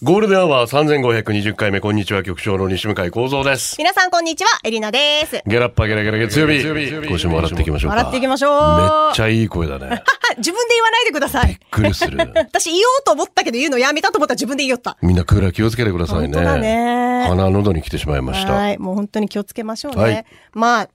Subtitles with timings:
[0.00, 3.74] ゴールデンアワー3520回目、こんにちは、局長の西向井幸三です。
[3.78, 5.42] 皆さんこんにちは、エリナです。
[5.44, 6.62] ゲラッパゲラゲラ月曜日。
[6.62, 7.96] 今週も笑っていきましょうか。
[7.96, 8.78] 笑っていきましょう。
[8.78, 9.86] めっちゃいい声だね。
[9.90, 10.02] あ
[10.38, 11.48] 自分で言わないでください。
[11.48, 12.16] びっくりする。
[12.32, 14.96] 私言おうと思ったけど言うのやめたと思ったら自分で言いよった。
[15.02, 16.30] みんなクーラー気をつけてくださいね。
[16.32, 18.52] 本当だね鼻喉に来てしまいました。
[18.52, 18.78] はい。
[18.78, 20.00] もう本当に気をつけましょうね。
[20.00, 20.88] はいまあ、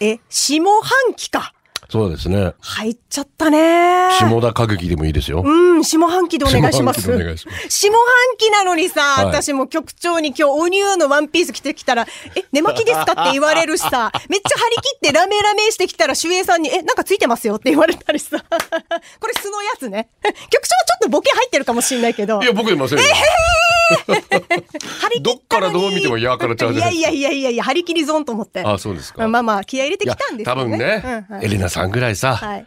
[0.00, 1.52] え、下半期か。
[1.88, 2.52] そうですね。
[2.60, 4.10] 入っちゃったね。
[4.18, 5.42] 下田歌劇でもいいですよ。
[5.42, 7.00] うん、下半期でお願いします。
[7.00, 7.98] 下半期でお願いします下半
[8.36, 18.38] 期なのにさ、はい私も局長に今日お乳のワンピース着てきたら、え、寝巻きですかって言われるしさ、 めっちゃ張り切ってラメラメしてきたら、守衛さんに、え、なんかついてますよって言われたりさ。
[19.20, 20.08] これ素のやつね。
[20.22, 22.42] 局長ちょっとボケ入ってるかもしんないけど。
[22.42, 23.04] いや、僕いませんよ。
[23.04, 23.67] 張り切ったのに
[25.22, 28.62] どっからどう見てもやからちゃうじゃないですかいやいやいやいやいや、張り切りゾーンと思って。
[28.62, 29.26] あ、そうですか。
[29.28, 30.76] まあまあ、気合い入れてきたんです多よね。
[30.76, 32.66] 分ね、うんはいエレナさんぐらいさ、はい。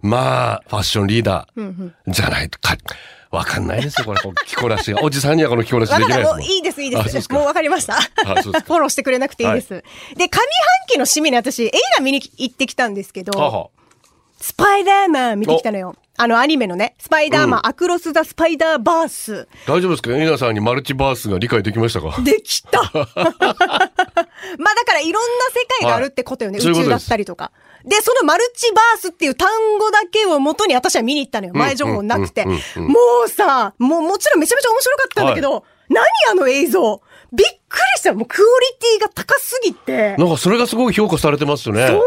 [0.00, 2.76] まあ、ファッションリーダー、じゃないとか、
[3.30, 5.02] わかんないですよ、これ、こう着こなしが。
[5.02, 6.40] おじさんにはこの着こなしできないですも。
[6.40, 7.32] いいです、いいです。
[7.32, 7.94] もうわかりました。
[8.14, 9.68] フォローしてくれなくていいです。
[9.70, 10.46] で、上半
[10.88, 13.68] 期の締めに私、映画見に行ってきたんですけど、はは
[14.44, 15.94] スパイダーマン見てきたのよ。
[16.18, 19.48] あのアニメのね、スパイダーマン、アクロス・ザ・スパイダーバース。
[19.66, 20.10] 大丈夫ですか？
[20.12, 22.14] エレナさんにマルチバースが理解できましたか？
[22.22, 26.58] できた まあだからいろんな世界があるってことよね。
[26.58, 27.52] はい宇宙だったりとか。
[27.86, 31.54] で、そのマルチバースっていう単語だけを元に私は見に行ったのよ。
[31.54, 32.42] 前情報なくて。
[32.42, 37.00] うんうんうんうんもうさ、もうもちろんめちゃめちゃ面白かったんだけど、何あの映像？
[37.32, 38.12] びっくりした。
[38.12, 38.66] もうクオリ
[38.98, 40.16] ティが高すぎて。
[40.18, 41.88] なんかそれがすごい評価されてますよね。
[41.88, 42.02] そうな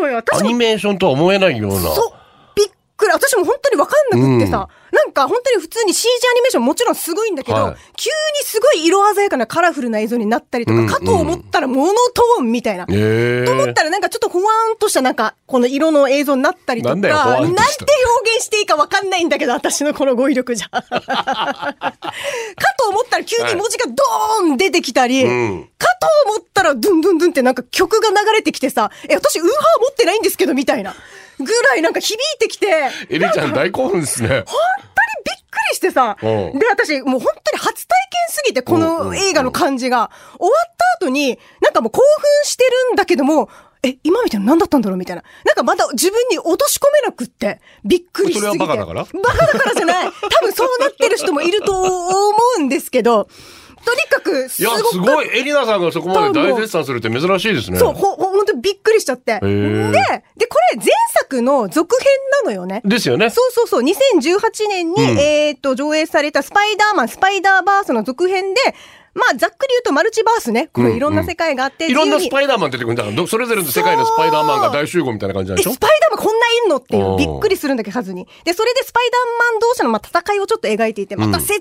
[0.00, 0.22] のよ。
[0.32, 1.80] アニメーションとは思えないような。
[1.80, 2.12] そう。
[2.56, 3.12] びっくり。
[3.12, 4.68] 私も本当にわかんなくってさ、
[5.22, 12.86] か本当に普通に CG アニメーションもちろんすごいんだけど、はい急にすごい色鮮やかなカラフルな映像になったりとか、うんかと思ったらモノトーンみたいな。
[12.86, 20.68] と思ったらなんかちょっとほわーんとしたなんか、この色の映像になったりとか、なんて表現していいかわかんないんだけど、私のこの語彙力じゃ。
[20.80, 21.84] か
[22.78, 30.94] と思ったら急に文字がドーン出てきたり、うんかと思ったらドゥンドゥンドゥンってなんか曲が流れてきてさ、え、私ウーハー持ってないんですけど、みたいな。
[31.44, 34.44] ぐらいなんか響いてきて、エレちゃん大興奮ですね。
[34.46, 34.58] 本
[35.50, 43.48] くりしてさ、うんで、私、もう本当に初体験すぎて、この映画の感じが、終わった後に、なんかもう興奮してるんだけども、
[43.82, 45.22] え、今みたいなの何だったんだろうみたいな。
[45.44, 48.58] なんかまだ自分に落とし込めなくって、びっくりしすぎて。
[48.58, 49.04] それはバカだから？
[49.22, 50.06] バカだからじゃない。
[50.06, 50.12] 多
[50.42, 53.26] 分そうなってる人もいると思うんですけど、
[53.84, 55.38] とにかく、すいや、すごい。
[55.38, 57.78] エリナさんがそこまで大絶賛するって珍しいですね。
[57.78, 59.38] そう、ほ、ほほんとびっくりしちゃって。
[59.40, 60.86] で、ーで、これ前
[61.18, 62.08] 作の続編
[62.44, 62.82] なのよね。
[62.84, 63.30] ですよね。
[63.30, 68.60] そうそうそう、2018年に、うんえっと、上映されたスパイダーマン、スパイダーバースの続編で、
[69.14, 70.68] まあ、ざっくり言うとマルチバースね。
[70.72, 75.70] これいろんな世界があって、いろんなスパイダーマン出てくるんだからど、それぞれの世界のスパイダーマンが大集合みたいな感じなんでしょ？
[75.70, 78.26] えスパイダーマンこんないんのっていう、びっくりするんだけど、数に。
[78.44, 81.58] で、それでスパイダーマン同士のまあ戦いをちょっと描いていて、また切ない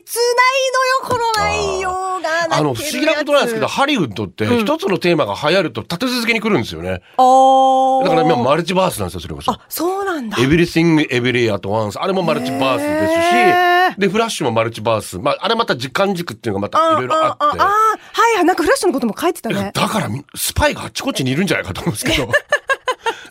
[0.73, 1.89] のよ、この内容
[2.21, 2.57] が。
[2.57, 7.01] あの、不思議なことなんですけど、あハリウッドって一つのテーマが流行ると立て続けに来るんですよね。
[7.17, 9.51] ーだから今マルチバースなんですよ、それこそ。
[9.51, 10.37] あ、そうなんだ。
[10.41, 11.99] エブリシング・エブリアとワンス。
[11.99, 15.19] あれもマルチバースですし、で、フラッシュもマルチバース。
[15.19, 17.59] まあ、あれまた時間軸っていうのがまたいろいろあって。
[17.59, 19.71] ああ、はいはい、なんかフラッシュのことも書いてたね。
[19.73, 22.29] だからみ、スパイがあっちこっちにいるんじゃないかと思うんですけど。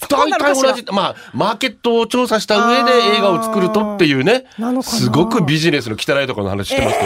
[0.09, 4.47] 大体同じ、まあ、マーケットを調査した上で映画を作るとっていうね
[4.83, 6.99] すごくビジネスの汚いところの話してます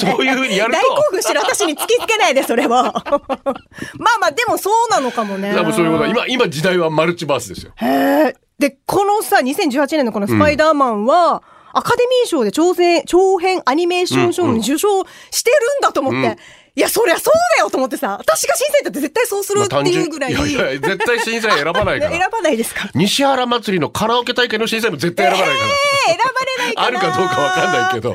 [0.00, 2.84] けど、そういうふうにやる大興と、奮してる私に突きつけないで、それは。
[2.84, 5.52] まあまあ、でもそうなのかもね。
[5.54, 7.72] 多分そういうこと今、今時代はマルチバースですよ。
[7.76, 8.36] へえ。
[8.58, 11.42] で、このさ、2018年のこのスパイダーマンは、
[11.72, 16.28] アカデミー賞で長編、長編アニメーション賞に受賞してるんだと思って。
[16.28, 16.36] うん
[16.76, 20.32] いや、そりゃそうだよと思ってさ、私が審査員だって絶対そうするっていうぐらい。
[20.32, 22.28] いやいや、絶対審査員選ばないか選ら。
[22.30, 25.64] ばないですか西原祭りのカラオケ大会の審査員も絶対選ばないか
[26.08, 26.90] えー選ばれないから。
[26.92, 28.14] なあるかどうかわかんないけど。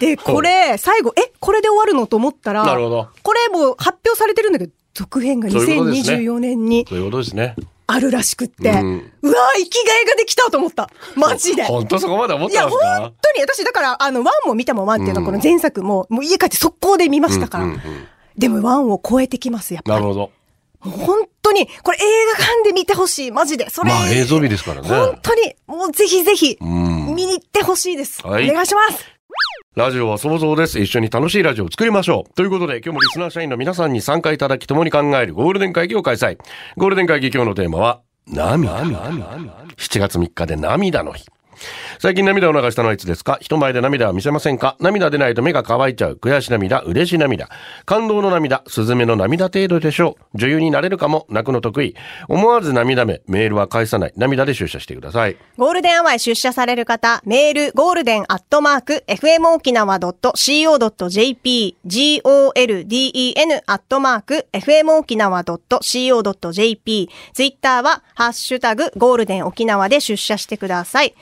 [0.00, 7.56] で、これ、最後、え、これで終わるのと思ったら、なるほどこれもう発表されてるんだけど、続編がそういうことですね2024年にそういうことですね。
[7.90, 10.90] あるらしくって、ううんわー生きがいができたと思った。
[11.16, 11.64] マジで。
[11.64, 17.64] 本当そこまで思っいや、てます本か当に、私、だから、あの、ワンも見たもん、ワンっていうのは、この前作も、もう家帰って速攻で見ましたから。
[17.64, 17.80] うんうんうん
[18.36, 19.94] でも、ワンを超えてきます、やっぱり。
[19.96, 20.30] なるほど。
[20.80, 23.68] 本当に、これ映画館で見てほしい、マジで。
[23.68, 23.90] それ。
[23.90, 24.88] まあ映像美ですからね。
[24.88, 28.24] 本当に、もうぜひぜひ、ん見に行ってほしいです。
[28.24, 29.04] はいお願いします。
[29.78, 30.80] ラジオは想像です。
[30.80, 32.34] 一緒に楽しいラジオを作りましょう。
[32.34, 36.36] ということで、今日もリスナー社員の皆さんに参加いただき共に考えるゴールデン会議を開催。
[36.76, 38.82] ゴールデン会議今日のテーマは、涙。
[38.82, 41.26] 7月3日で涙の日。
[41.98, 43.38] 最近涙を流したのはいつですか？
[43.40, 44.76] 人前で涙は見せませんか？
[44.80, 46.18] 涙出ないと目が乾いちゃう。
[46.20, 47.48] 悔し涙、嬉し涙。
[47.84, 50.38] 感動の涙、スズメの涙程度でしょう。
[50.38, 51.96] 女優になれるかも、泣くの得意。
[52.28, 54.12] 思わず涙目、メールは返さない。
[54.16, 55.36] 涙で出社してください。
[55.56, 71.14] ゴールデンアワーへ出社される方、メール、ゴールデンアットマーク、fmokinawa.co.jp、golden アットマーク、fmokinawa.co.jp、ツイッターは、ハッシュタグ、ゴールデン沖縄で出社してください。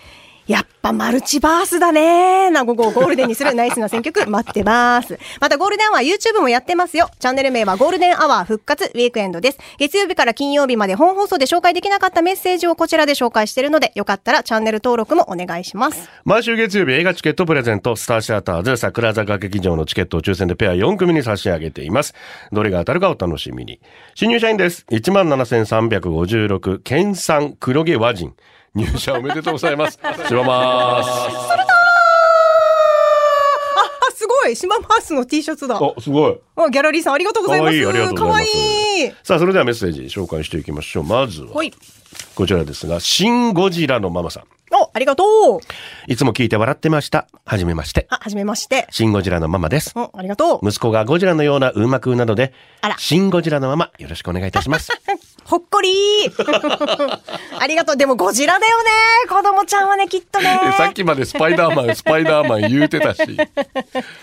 [0.46, 5.19] やっぱマルチバースだねな午後をゴールデンにするナイスな選曲待ってます。
[5.40, 7.10] またゴールデンアワー YouTube もやってますよ。
[7.19, 9.58] チャンネル名はゴールデンアワー復活ウィークエンドです。
[9.78, 16.08] 月曜日から金曜日まで本放送で紹介できなかったメッセージをこちらで紹介しているので、よかったらチャンネル登録もお願いします。
[16.25, 22.14] 毎週月曜日映画チケットプレゼント、スターシアターズ桜坂劇場のチケットを抽選でペア4組に差し上げています。
[22.52, 23.81] どれが当たるかお楽しみに。
[24.14, 24.87] 新入社員です。
[24.90, 28.34] 17,356、県産黒毛和人。
[28.76, 29.94] 入社おめでとうございます。
[30.28, 31.08] しばまーす。
[31.08, 31.67] あ、
[34.14, 35.76] すごい島マースの T シャツだ。
[35.76, 36.38] あ、すごい。
[36.56, 38.14] あギャラリーさんありがとうございます。
[38.14, 38.49] かわいい。
[39.23, 41.05] さあ、それではメッセージ紹介していきましょう。
[41.05, 41.49] まずは。
[42.34, 44.44] こちらですが、シン・ゴジラのママさん。
[44.73, 45.25] お、ありがと
[45.56, 45.61] う。
[46.12, 47.28] いつも聞いて笑ってました。
[47.44, 48.06] はじめまして。
[48.11, 48.87] あ、はじめまして。
[48.90, 49.93] シン・ゴジラのママです。
[49.96, 50.69] お、ありがとう。
[50.69, 54.90] 息子がゴジラのようなうまくなのであら、シン・ゴジラのままよろしくお願いいたします。
[55.44, 57.19] ほっこりー。
[57.60, 57.96] ありがとう。
[57.96, 58.90] でもゴジラだよね。
[59.28, 60.58] 子供ちゃんはね、きっとね。
[60.76, 63.22] さっきまでスパイダーマン、 スパイダーマン言うてたし。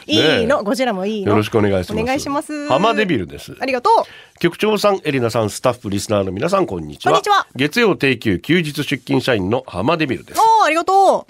[0.08, 0.64] いいの？
[0.64, 1.32] ゴジラもいいの？
[1.32, 2.02] よろしくお願いします。
[2.02, 2.68] お願いします。
[2.70, 3.56] 浜デビルです。
[3.60, 4.40] ありがとう。
[4.40, 7.12] 局長さん、エリナさん、スタッフ、リスナーの皆さん、こんにちは。
[7.14, 10.40] こんにちは月曜定休、休日出勤社員の浜デビルです。
[10.40, 11.28] おー、ありがと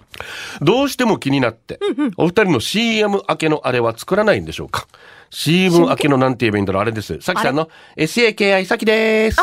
[0.61, 0.65] う。
[0.65, 1.79] どうしても気になって、
[2.17, 4.88] お二人の CM 明けのあれは作らないんでしょうか
[5.29, 6.81] ?CM 明けのなんて言えばいいんだろう？
[6.81, 7.19] あれです。
[7.21, 9.38] さきさんの SAKI さきです。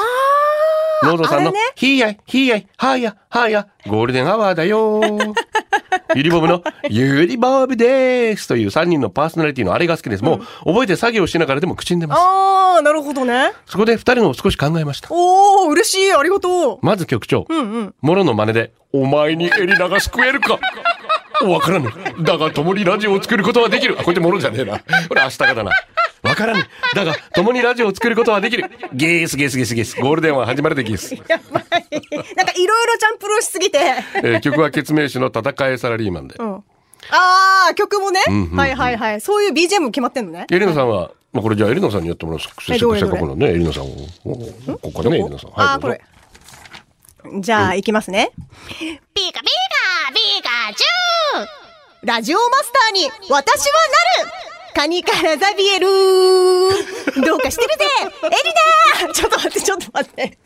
[1.03, 5.01] ノードさんのあれねヒーヤイ、ヒーヤイ、ハーヤ、ハーヤ、ゴールデンアワーだよ。
[6.15, 10.25] ゆりボブのゆりボブですという3人のパーソナリティのあれが好きです。
[10.25, 12.19] もう覚えて作業しながらでも口に出ます。
[12.21, 13.53] あー、なるほどね。
[13.67, 15.09] そこで2人のを少し考えました。
[15.11, 16.13] おー、嬉しい。
[16.13, 16.79] ありがとう。
[16.83, 17.95] まず局長、うんうん。
[18.01, 20.59] モロの真似で、お前にエリナが救えるか
[21.45, 21.91] わからぬ。
[22.23, 23.97] だが共にラジオを作ることはできる。
[23.99, 24.79] あ、これってモロじゃねえな。
[25.09, 25.73] これ明日かだな。
[26.23, 26.65] わからぬ。
[26.95, 28.71] だが共にラジオを作ることはできる。
[28.93, 30.01] ゲースゲースゲースゲース。
[30.01, 31.15] ゴールデンは始まるでゲース。
[31.15, 31.65] やばい。
[32.37, 33.79] なんかいろいろジャンプルしすぎて。
[34.17, 36.37] えー曲は決命詞の戦いサラリーマンで。
[36.39, 36.55] うん。
[37.11, 38.21] あー、曲もね。
[38.29, 39.21] んうんうんはいはいはい。
[39.21, 40.47] そういう BGM 決まってんのね。
[40.51, 42.41] エリナさんは、まあ、これじゃあエリナさんにやってもらう。
[42.41, 42.57] せっか
[42.89, 43.87] くせっかくのね、エリナさんを。
[44.25, 44.35] お
[44.93, 45.51] ここね、エリナさん。
[45.55, 45.99] あー、どうぞ
[47.23, 47.41] これ。
[47.41, 48.33] じゃあ、いきますね。
[48.69, 49.43] ピカピカ
[50.13, 51.10] ピカチュウ
[52.03, 53.75] ラジオマスターに私は
[54.23, 54.33] なる
[54.75, 55.87] カニからザビエル
[57.23, 57.85] どうかしてるぜ
[58.25, 58.29] エ
[59.05, 60.29] リナちょっと待って、ちょっと待って。
[60.29, 60.39] ちょっ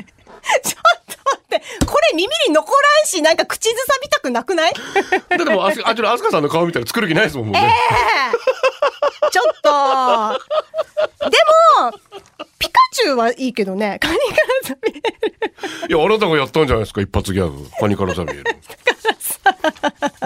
[0.64, 1.62] と待って。
[1.86, 4.72] これ耳に残らんし、なんか口ずさびたくなくない？
[4.72, 4.80] だ
[5.36, 7.72] ってもう、あすあちら、アスカさんの顔見たら作る気ないですもん、もうね。
[9.30, 11.30] ちょっと。
[11.30, 11.36] で
[11.80, 11.92] も、
[12.58, 15.94] ピカチュウはいいけどね、 カニからザビエル。
[15.94, 17.66] いや、あなたがやったんじゃないですか、一発ギャグ。
[17.80, 18.44] カニからザビエル。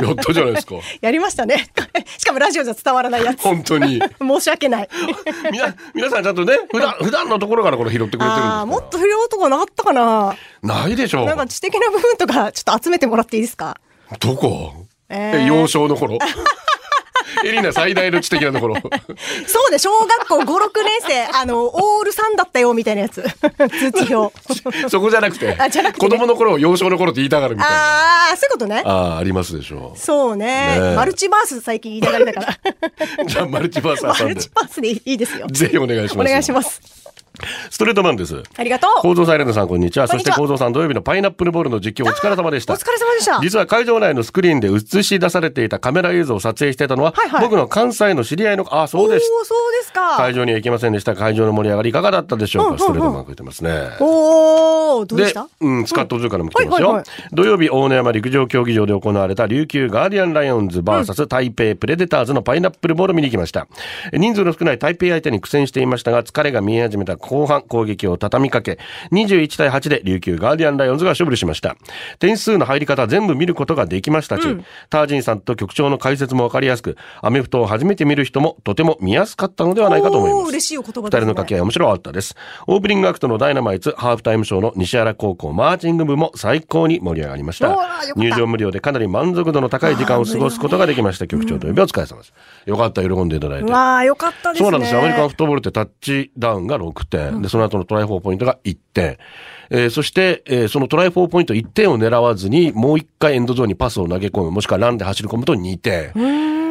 [0.06, 0.74] やったじゃないですか。
[1.00, 1.68] やりましたね。
[2.18, 3.42] しかもラジオじゃ伝わらないやつ。
[3.42, 4.00] 本当に。
[4.20, 4.88] 申し訳ない。
[5.50, 11.26] みな、皆さんちゃんとね、普段、普段のところからこれ拾ってくれてるんですからああー、もっと不良とかなかったかなないでしょう。
[11.26, 13.76] なんか知的な部分とかちょっと集めてもらっていいですか？
[14.20, 14.72] どこ？
[15.10, 16.18] えーえ、幼少の頃。
[17.44, 18.74] エリナ最大の知的なところ。
[19.46, 23.22] そうね、小学校5、6年生、あの、オール3だったよ、みたいなやつ。
[23.22, 24.34] 通知表。
[24.88, 27.76] そこじゃなくて、 あじゃなくてね子供の頃、幼少の頃って言いたがるみたいな。
[27.76, 28.82] ああ、そういうことね。
[28.84, 32.58] ああ、ありますでしょそうねねえマルチバース最近言いたがりだから。
[33.24, 33.26] う。
[33.26, 34.50] じゃあ、マルチバースマルチ。
[34.54, 35.46] バースでいいですよ。
[35.48, 36.28] ぜひお願いします。
[36.28, 36.80] お願いします。
[37.70, 38.42] ストレートマンです。
[38.56, 39.00] ありがとう。
[39.00, 40.08] 構造サイレントさん、こんにちは。
[40.08, 42.74] そして構造さん、土曜日のパイナップルボールの実況お疲れ様でした。
[42.74, 43.40] お疲れ様でした。
[43.42, 49.26] 実は会場内のスクリーンで映し出されていたカメラ映像を撮影していたのは、はいはい僕の関西の知り合いの、あ、そうです。
[49.44, 50.16] そうですか。
[50.16, 51.14] 会場には行けませんでした。
[51.14, 53.70] 会場の盛り上がりいかがだったでしょうか、うんうんうんストレートマンくれてますね。
[54.00, 56.88] おー、どうででした、うん、スカットズーからも来てますよ。
[56.88, 63.66] はいはい土曜日、大野山陸上競技場で行われた琉球ガーディアンライオンズ VS 台北プレデターズのパイナップルボールを見に来ました。
[64.12, 68.78] 人数の少ない台北相手に苦戦していましたが、疲れが見え始めた後半、攻撃を畳みかけ、
[69.12, 71.76] 21対8で琉球ガーディアンライオンズが勝利しました。
[72.18, 74.42] 点数の入り方全部見ることができましたし、
[74.88, 80.48] タージンさんと局長の解説もわかりやすく、アメフトを初めて見る人もとても見やすかったのではないかと思います。
[80.48, 82.34] 嬉しいお言葉二ですね二人の掛け合い面白かったです。
[82.66, 87.76] オープニングアクトのダイナマイツハーフタイムショーの西原高校マーチング部も最高に盛り上がりました。
[88.16, 91.26] 入場無料でかなり満足度の高い時間を過ごすことができました。
[91.26, 92.32] 局長と呼びお疲れ様です。
[92.66, 93.70] よかった、喜んでいただいて。
[93.70, 94.64] わあ、よかったですね。
[94.64, 95.00] そうなんですよ。
[95.00, 97.17] アメリカンフットボールってタッチダウンが6点。
[97.42, 99.18] で、その後のトライ4ポイントが1点。
[99.70, 106.12] えーそして、えーそのトライ4ポイント1点を狙わずに、もう1回エンドゾーンにパスを投げ込む、もしくはランで走り込むと2点。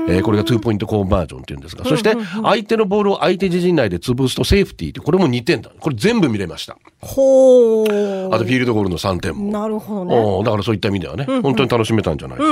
[0.10, 1.84] えーこれが2ポイントコンバージョンっていうんですが。
[1.84, 5.70] そして、相手のボールを相手自陣内で潰すとセーフティーって、これも2点だ。
[5.82, 6.78] これ全部見れました。
[7.02, 8.28] ほー。
[8.34, 9.52] あとフィールドゴールの3点も。
[9.52, 10.44] なるほどね。
[10.46, 12.46] だからそういった意味ではね、本当に楽しめたんじゃないか。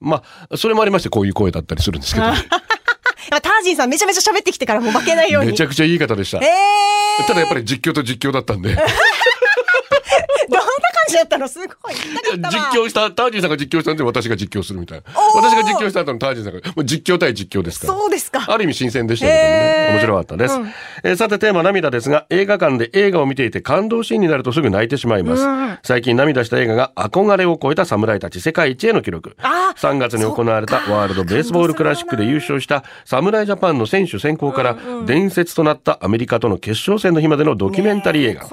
[0.00, 2.62] まあ、それもありまして、こういう声だったりするんですけど、ね、あ
[3.30, 5.50] タージンさんめちゃめちゃ喋ってきてからもう負けないように。
[5.50, 6.38] めちゃくちゃいい方でした。
[6.38, 8.76] えー、ただやっぱり実況と実況だったんで。
[11.08, 11.94] じだったのすごい。
[11.94, 15.04] 実況した、タージンさんが実況したんで私が実況するみたいな。
[15.34, 17.94] 私が実況した後のタージンさんが、もう実況対実況ですから。
[17.94, 18.44] そうですか。
[18.46, 19.88] ある意味新鮮でしたけどもね。
[19.92, 20.54] 面白かったです、
[21.04, 25.78] えーさてテーマ涙ですが、映画館で映画を見ていて感動シーンになるとすぐ泣いてしまいます。
[25.82, 29.36] 最近涙した映画が憧れを超えた侍たち世界一への記録。
[29.42, 38.46] あー3月に行われたワールドベースボールクラシックで優勝した侍ジャパンの選手選考から伝説となったアメリカとの決勝戦の日までのドキュメンタリー映画。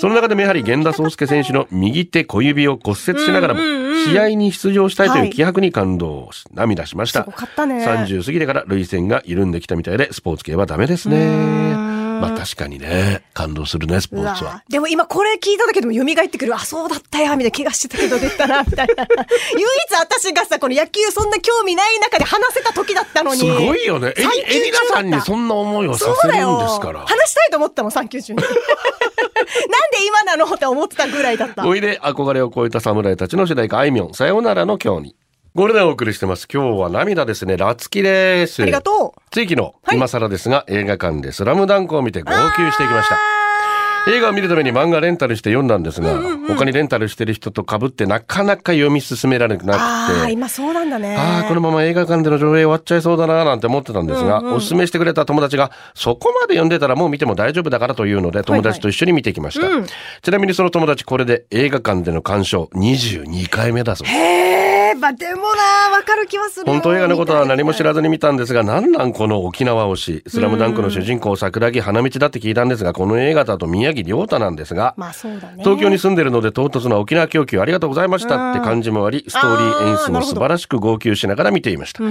[0.00, 3.60] その中でもやはり源田壮介選手の右手小指を骨折しながらも
[4.06, 7.22] 試合に出場したいという気迫に感動し、涙しました。
[7.22, 11.96] すごかったね30過ぎてから涙腺が緩んできたみたいで、スポーツ系はダメですね。
[12.20, 14.64] まあ確かにね、感動するね、スポーツは。
[14.68, 16.54] でも今これ聞いただけでも蘇ってくる。
[16.54, 19.06] あ、そうだったや、みたいな怪我してたけど出たな、みたいな。
[19.52, 23.40] 唯一私がさ、この野球そんな興味ない中で話せた時だったのに。
[23.40, 24.14] すごいよね。
[24.16, 26.58] エリ産休エリナさんにそんな思いをさせるん。
[26.58, 27.00] ですから。
[27.00, 28.42] 話したいと思ったもん、産休中に。
[29.46, 31.66] なんで今なのって思ってたぐらいだった。
[31.66, 35.16] おいで憧れを超えた侍たちの主題歌あいみょん、さよならの今日に。
[35.54, 36.46] ゴールデンをお送りしてます。
[36.52, 37.56] 今日は涙ですね。
[37.56, 38.62] ラツキです。
[38.62, 39.20] ありがとう。
[39.30, 43.45] 地域のはい今更ですが、映画館でスラムダンクを見て号泣していきました。
[44.08, 51.16] 映画を見るために漫画レンタルして読んだんですが、他にレンタルしてる人と被ってなかなか読み進められなくああ、なくて、今そうなんだね。
[51.16, 59.66] ああ、このまま映画館での上映終わっちゃいそうだななんて思ってたんですが、おすすめしてくれた友達が、そこまで読んでたらもう見ても大丈夫だからというので、友達と一緒に見てきました。
[60.22, 64.12] ちなみにその友達、これで映画館での鑑賞22回目だそうで
[64.62, 64.65] す。
[64.94, 66.72] まあでもな、わかる気はするよ。
[66.72, 67.96] 本当映画のことは何も知らず。
[67.96, 70.22] ずに見たんですが、なんなんこの沖縄推し。
[70.26, 75.64] スラムダンクの主人公、桜木花道だって聞いたんですが、この映画だと宮城亮太なんですが、まあそうだね。
[75.64, 82.02] 東京に住んでるので唐突な沖縄供給ありがとうございましたって感じもあり、ストーリー演出も素晴らしく号泣しながら見ていました。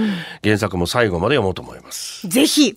[0.42, 2.28] 原作も最後まで読もうと思います。
[2.28, 2.76] ぜひ。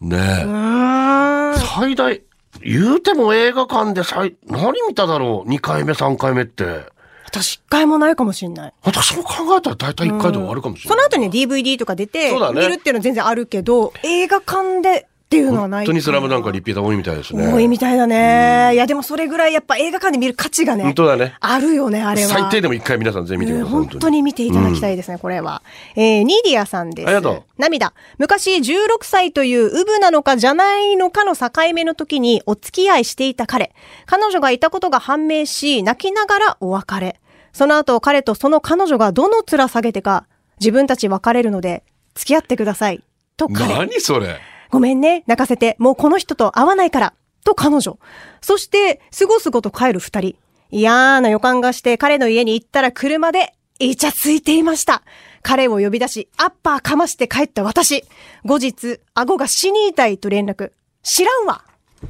[0.00, 1.58] ねえ。
[1.58, 2.22] 最大、
[2.62, 6.86] 言うても映画館で最、何見ただろう ?2 回目、3回目って。
[7.30, 8.72] 私一回もないかもしれない。
[8.82, 10.98] 私も考えたら大体1回で終わるかもしれない。
[10.98, 15.86] その後に DVD とか出て、そうだね見るっていうのは全然あるけど、映画館でっていうのはない。
[15.86, 17.52] 本当にスラムダンクはリピーター多いみたいですね。
[17.52, 18.72] 多いみたいだね。
[18.74, 20.82] いやでもそれぐらいやっぱ映画館で見る価値がね。
[20.82, 22.28] 本当だねあるよね、あれは。
[22.28, 23.72] 最低でも1回皆さん全員見てください。
[23.72, 25.62] 本当に見ていただきたいですね、これは。
[25.94, 27.06] えー、ニーディアさんです。
[27.06, 27.92] ありがとう涙。
[28.18, 33.72] 昔16歳というウブなのかじゃないのかの境目の時にお付き合いしていた彼。
[34.06, 37.19] 彼女がいたことが判明し、泣きながらお別れ。
[37.52, 40.26] その後彼とその彼女がどの面下げてか、
[40.60, 43.02] 自分たち別れるので、付き合ってください。
[43.36, 43.74] と彼。
[43.74, 44.38] 何それ？
[44.70, 47.14] ごめんね、泣かせて、もうこの人と会わないから、
[47.44, 47.98] と彼女。
[48.40, 50.36] そして、すごすごと帰る二人。
[50.70, 55.02] 嫌な予感がして彼の家に行ったら車で、イチャついていました。
[55.42, 58.04] 彼を呼び出し、アッパーかまして帰った私。
[58.44, 60.72] 後日、顎が死に痛いと連絡。
[61.02, 61.64] 知らんわ。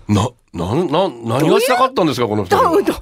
[0.08, 2.92] な、な、な、何がしたかったんですか、この人ど、 ういうこ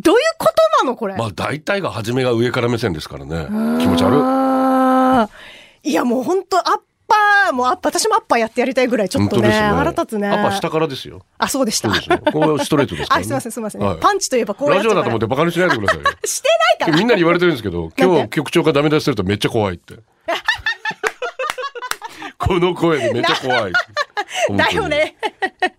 [0.00, 1.16] となのこれ？
[1.16, 3.46] まあ大体が初めが上から目線ですからね。
[3.80, 5.28] 気持ち悪
[5.84, 5.90] い。
[5.90, 6.64] いや、もう本当アッ
[7.08, 9.54] パー、もうアッパー、私もアッパーやってやりたいぐらい、ちょっとね、ね。
[9.54, 10.28] 腹立つね。
[10.28, 11.22] やっぱ下からですよ。
[11.38, 11.90] あ、そうでした。
[11.90, 12.18] そうですよ。
[12.32, 13.24] これストレートですから、 あ、ね。
[13.24, 13.80] すいません、すいません。
[13.82, 15.30] はいパンチといえばこうラジオだと思ってて。
[15.30, 16.04] バカにしないでくださいよ。
[16.24, 16.98] してないから。
[16.98, 19.96] みんなに言われてるんですけど、今日局長がダメ出しするとめっちゃ怖いって。
[22.38, 23.72] この声でめっちゃ怖い。
[24.56, 25.16] だよね。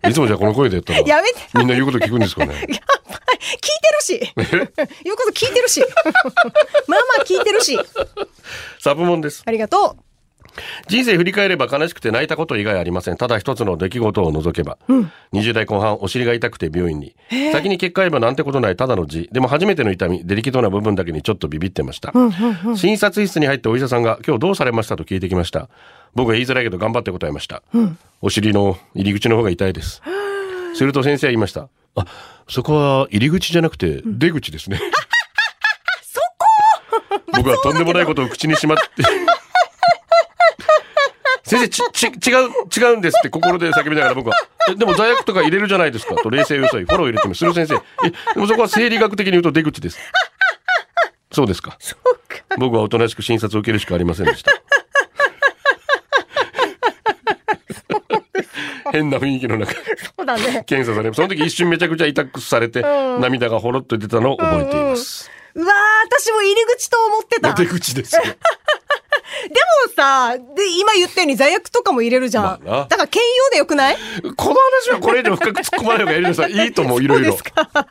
[0.08, 1.00] いつもじゃあこの声でやったら。
[1.00, 2.54] やめてみんな言うこと聞くんですかね？
[2.54, 4.94] やっぱり聞いてるし。
[5.04, 5.80] 言うこと聞いてるし。
[6.88, 7.78] まあまあ聞いてるし。
[8.80, 9.42] サブモンです。
[9.46, 9.96] ありがと
[10.88, 13.16] 人生振り返れば悲しくて泣いたこと以外ありません。
[13.16, 14.78] ただ一つの出来事を除けば。
[15.32, 17.14] 20代後半、お尻が痛くて病院に。
[17.52, 19.28] 先に結果言えばなんてことないただの字。
[19.32, 22.12] でも初めての痛み、デリケートな部分だけにちょっとビビってました。
[22.76, 24.96] 診察室に入ってお医者さんが今日どうされました？
[24.96, 25.68] と聞いてきました。
[26.14, 27.62] 僕は言いづらいけど頑張って答えました。
[28.22, 30.02] お尻の入り口の方が痛いです。
[30.74, 31.68] すると先生は言いました。
[31.96, 32.04] あ、
[32.48, 34.78] そこは入り口じゃなくて出口ですね。
[37.36, 39.02] 僕はとんでもないことを口にしまって。
[41.54, 44.36] 先生、ち、ち、違う、違うんですって心で叫びながら僕は、
[44.70, 47.74] え、でも罪悪とか入れるじゃないですかと冷静よそい、フォロー入れても、する先生。
[48.04, 49.98] え、でもそこは生理学的に言うと出口です。
[51.32, 51.78] そうですか。
[52.58, 54.52] 僕はおとなしく診察を受けるしかありませんでした。
[58.92, 59.78] 変な雰囲気の中、そ
[60.22, 60.62] うだね。
[60.66, 65.28] 検査され、その時一瞬めちゃくちゃ痛くされて、涙がほろっと出たのを覚えています。
[65.54, 65.68] うわー、
[66.06, 67.54] 私も入り口と思ってた。
[67.54, 68.22] 出口ですよ。
[69.94, 70.42] さ、で、
[70.78, 72.44] 今言ったように罪悪とかも入れるじゃん。
[72.44, 73.96] まあなだから兼用でよくない？
[74.36, 77.36] この話はこれ以上深く突っ込まない方がエリナさん いいと思う、いろいろ。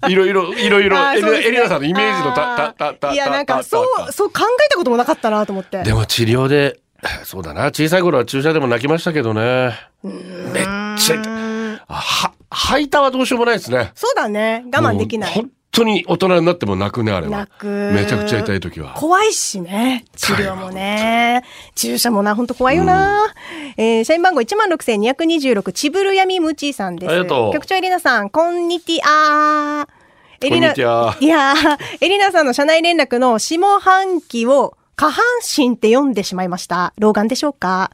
[0.08, 5.84] いろいろ、いろいろ、エリナあーそうですねエリナさんのイメージのた、た、た、た、いや、なんか、たそう、そう考えたこともなかったなと思って。
[5.84, 6.80] でも治療で、
[7.24, 9.76] そうだな、小さい頃は注射でも泣きましたけどね。
[10.04, 10.64] めっ
[10.98, 11.34] ちゃ痛い。
[11.90, 13.92] は、吐いたはどうしようもないですね。
[13.96, 14.64] そうだね。
[14.74, 15.36] 我慢できない。
[15.36, 17.40] もう本当に大人になっても泣くね、あれは。
[17.40, 17.68] 泣く。
[17.68, 18.94] めちゃくちゃ痛い時は。
[18.96, 20.06] 怖いしね。
[20.16, 21.44] 治療もね。
[21.76, 23.34] 注射もな、ほんと怖いよな。
[23.76, 27.10] えー社員番号16,226、ちぶるやみむちさんです。
[27.12, 29.88] ありがとう局長エリナさん、こんにちは。
[30.42, 36.94] エリナ、こんにちはいやーエリナさんの社内連絡の下半期を下半身って読んでしまいました。
[37.00, 37.90] 老眼でしょうか？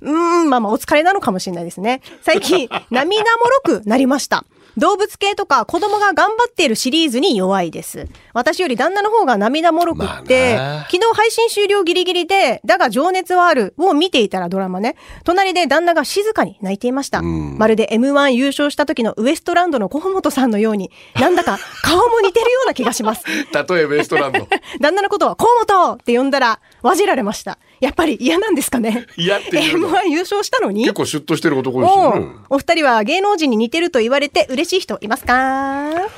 [0.00, 0.10] うー
[0.44, 2.00] ん、まあまあお疲れなのかもしれないですね。
[2.22, 3.44] 最近、 涙も
[3.74, 4.44] ろくなりました。
[4.78, 8.08] 動物系とか子供が頑張っているシリーズに弱いです。
[8.32, 14.96] 私より旦那の方が涙もろくって、まあな昨日配信終了ギリギリで、だが情熱はあるを見ていたらドラマね。
[15.24, 17.20] 隣で旦那が静かに泣いていました。
[17.20, 23.24] んまるで M1 優勝した時のウエストランドの小本さんのように、なんだか顔も似てるような気がします。
[23.26, 24.46] 例えばウエストランド。
[24.80, 27.58] 旦那のことは河本って呼んだら、わじられました。
[27.80, 29.06] やっぱり嫌なんですかね。
[29.16, 30.82] 嫌って言うの M1 優勝したのに？
[30.82, 36.08] 結構シュッとしてる男ですよねお二人は芸能人に似てると言われて嬉しい人いますか？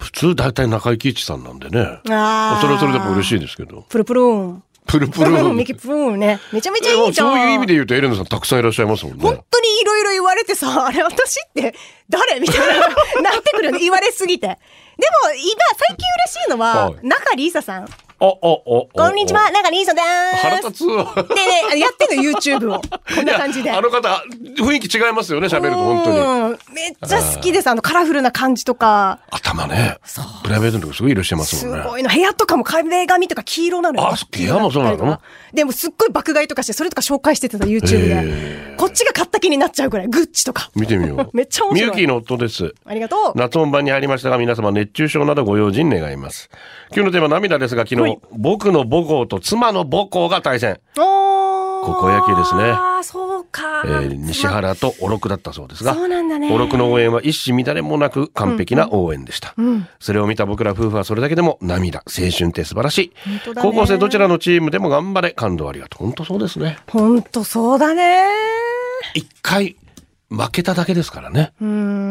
[0.00, 2.00] 普通大体中井貴一さんなんでね。
[2.10, 3.36] あそれはそれでも嬉しい。
[3.36, 3.82] いですけど。
[3.88, 4.62] プルプルーン。
[4.86, 5.56] プルプルーン。
[5.56, 6.38] ミキプルーンね。
[6.52, 7.28] めちゃめちゃいいじゃん。
[7.28, 9.22] そういう意味で言うとエレナさんたくさんいらっしゃいますもんね。
[9.22, 11.74] 本当にいろいろ言われてさ、あれ私って
[12.08, 12.38] 誰？
[12.40, 12.86] みたいな、
[13.32, 13.78] なってくるよね。
[13.80, 14.46] 言われすぎて。
[14.46, 14.58] でも
[15.34, 15.40] 今、
[15.88, 17.88] 最近嬉しいのは、はい中里依紗さん。
[18.18, 20.00] あ、あ、あ、ここんにちは、中里依紗で
[20.62, 20.66] す。
[20.68, 21.14] 立つわ。
[21.14, 21.22] で
[21.74, 22.80] ね、やってんの YouTube を。
[22.80, 23.70] こんな感じで。
[23.70, 24.24] あの方、
[24.58, 26.18] 雰囲気違いますよね、喋ると本当に。
[26.18, 27.68] うんめっちゃ好きです。
[27.68, 29.18] あのカラフルな感じとか。
[29.30, 29.98] 頭ね。
[30.42, 31.84] プライベートのとこすごいいらっしゃいますすもんね。
[31.86, 32.08] ごいの。
[32.08, 34.08] 部屋とかも壁紙とか黄色なのよ。
[34.08, 35.20] あ部屋もそうなの？
[35.56, 38.76] でもすっごい爆買いとかして、それとか紹介してた YouTube で。
[38.76, 40.06] こっちが買った気になっちゃうくらい。
[40.06, 40.70] グッチとか。
[40.76, 41.30] 見てみよう。
[41.34, 42.74] めっちゃ面白いミユキの夫です。
[42.84, 43.38] ありがとう。
[43.38, 46.50] 夏本番に入りましたが、皆様熱中症などご用心願います。
[46.94, 50.78] 今日のテーマ涙ですが、昨日、はい僕の母校と妻の母校が対戦。
[50.98, 53.82] おー高校野球ですねああ、そうか。
[53.84, 59.54] えー西原とおろくだったそうですが、そうなんだねおろくの応援は一糸乱れもなく完璧な応援でした。
[60.00, 63.12] それを見た僕ら夫婦はそれだけでも涙、青春って素晴らしい。
[63.62, 66.04] 高校生どちらのチームでも頑張れ、感動ありがとう。
[66.04, 66.78] 本当そうですね。
[66.88, 68.26] ほんとそうだね。
[69.14, 69.76] 一回
[70.28, 71.52] 負けただけですからね。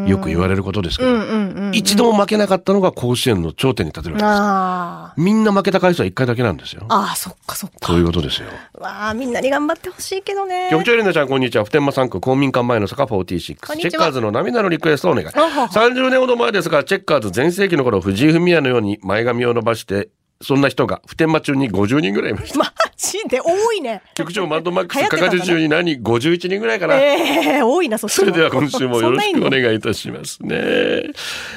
[0.08, 1.74] よく言われることですけど、うんうんうん。
[1.74, 4.32] 一度も負けなかったのが甲子園の頂点に立てるわけです。
[4.32, 6.86] あみんな負けた回数は一回だけなんですよ。
[6.88, 6.96] あ。
[7.00, 7.76] ああ、そっかそっか。
[7.82, 8.48] そういうことですよ。
[8.78, 10.68] わあ、みんなに頑張ってほしいけどね。
[10.70, 11.64] 局長エレナちゃん、こんにちは。
[11.64, 13.66] 普天間産区公民館前の坂46。
[13.66, 15.26] こんにちはチェッカーズの涙のリクエストをお願い。
[15.26, 20.08] あはは30年ほど前ですが、チェッカーズ全盛期の頃、藤井フミヤのように前髪を伸ばして、
[20.40, 22.58] そんな人が普天間中に50人ぐらいいました。
[22.58, 24.02] マジで多いね。
[24.14, 26.96] 局長、マッドマックス、か流行ってたんだねかじ中に何 ?51 人ぐらいかな。
[26.96, 30.56] ええ多いな、そそれでは今週もよろしくお願いいたしますね。
[30.56, 31.12] え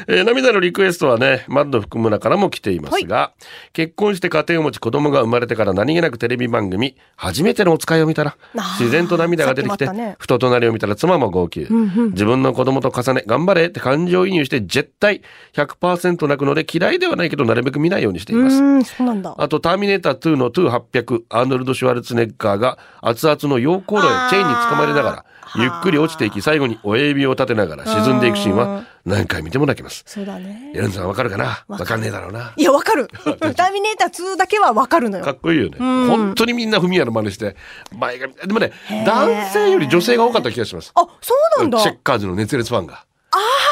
[0.08, 3.34] ー涙のリクエストはね、マッド福村からも来ていますが、
[3.74, 8.38] 結婚して家庭を持ち子供が生まれてから何気なくテレビ番組、初めてのお使いを見たら
[8.80, 11.68] 自然と涙が出てきて、きねふと隣を見たら妻も号泣。
[12.12, 15.22] 自分の子供と重ね、頑張れって感情移入して絶対
[15.54, 18.69] 100%泣くので嫌いではないけどなるべく見ないようにしていうます。
[18.86, 19.36] そうなんだ。
[19.38, 30.04] あと、ターミネーター2の2800、アーノルド・シュワルツェネッガーが熱々の溶鉱炉へチェーンに捕まりながら、ゆっくり落ちていき、最後に親指を立てながら沈んでいくシーンは何回見ても泣けます。
[30.06, 30.72] そうだね。
[30.76, 31.66] エレンさんわかるかな？
[31.68, 32.54] わかんねえだろうな。
[32.56, 33.08] いや、わかる。
[33.56, 35.24] ターミネーター2だけはわかるのよ。
[35.24, 35.78] かっこいいよね。
[35.80, 37.56] 本当にみんなフミヤの真似して、
[37.98, 38.72] 前髪、でもね、
[39.06, 40.92] 男性より女性が多かった気がします。
[40.94, 41.82] あ、そうなんだ。
[41.82, 43.06] チェッカーズの熱烈ファンが。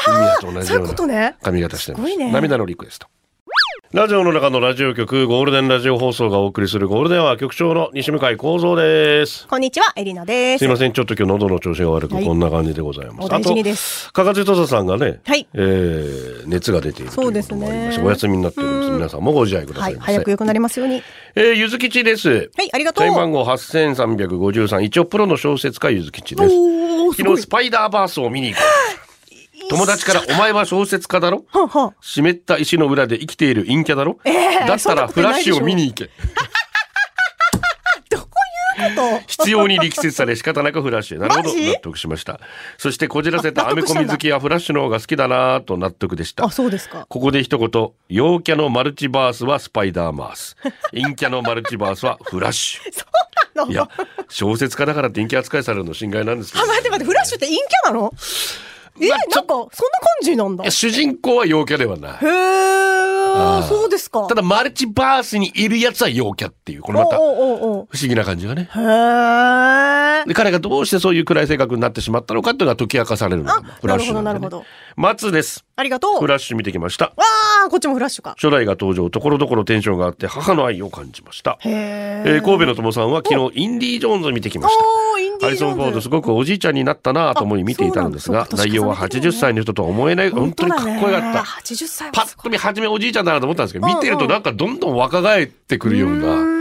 [0.04, 3.08] フミヤと同じそういうことねな髪型してますすごいね涙のリクエスト。
[3.94, 9.48] ラジオの中のラジオ局、ゴールデンラジオ放送がお送りするゴールデンは局長の西向井幸三です。
[9.48, 10.58] こんにちは、エリナです。
[10.58, 13.20] すいません、ちょっと今日喉の調子が悪く、はいこんな感じでございます。
[13.24, 18.90] お大事にですあと、かかずとささんがね、はいえー熱が出ているということもありまして、そうですねお休みになっております。
[18.90, 20.12] 皆さんもご自愛くだはい、さいませ。
[20.12, 21.02] 早く良くなりますように。
[21.34, 22.28] えー、ゆずきちです。
[22.28, 23.14] はい、ありがとう。
[23.14, 26.54] 番号8353、一応プロの小説家ゆずきちです。
[27.16, 27.46] 昨日ス。
[27.46, 28.62] パイダーバースを見に行こ
[28.94, 28.97] う。
[29.70, 31.44] 友達から、お前は小説家だろ？
[31.48, 36.10] はんはん湿った石の裏で生きている陰キャだろ、えーだったらフラッシュを見に行け。
[38.10, 38.28] どこ
[38.78, 39.26] 言うこと？
[39.26, 41.18] 必要に力説され仕方なくフラッシュ。
[41.18, 41.54] なるほど。
[41.54, 42.40] 納得しました。
[42.78, 46.44] そしてこじらせたアメコミ好きはフラッシュの方が好きだなぁと納得でした。
[46.46, 47.06] あ、そうですか。
[47.08, 50.56] ここで一言、陽キャのマルチバースはスパイダーマース。
[50.94, 52.82] 陰キャのマルチバースはフラッシュ。
[53.66, 53.70] の？
[53.70, 53.88] いや、
[54.28, 56.66] 小説家だからって陰キャ扱いされるの心外なんですけどあ、。
[56.68, 58.12] 待って待って、フラッシュって陰キャなの？
[59.00, 59.70] え、まあなんか、そんな感
[60.22, 60.70] じなんだ。
[60.70, 62.12] 主人公は陽キャではない。
[63.60, 64.26] ー、そうですか。
[64.26, 68.68] ただマルチバースにいるやつは陽キャっていう、これまた不思議な感じがね。
[68.72, 70.26] へー。
[70.26, 73.86] で彼がどうしてそういう暗い性格になってしまったのかっていうのが解き明かされるのがあ。
[73.86, 74.64] なるほどなるほど
[74.98, 75.64] 松です。
[75.76, 76.18] ありがとう。
[76.18, 77.04] フラッシュ見てきました。
[77.04, 78.30] わー、こっちもフラッシュか。
[78.30, 81.56] 初代が登場、ところどころテンションがあって母の愛を感じました。
[81.60, 81.70] へ
[82.26, 85.46] えー神戸の友さんは昨日インディ・ージョーンズを見てきました。
[85.46, 85.76] ハリソン・。
[85.76, 91.42] フォードすごくおじいちゃんになったなと思い見ていたんですが内容は80歳の人とは思えない本当にかっこよかった。
[91.42, 96.57] 80歳パッと見初めおじいちゃんだなと思ったんですけど見てるとなんかどんどん若返ってくるような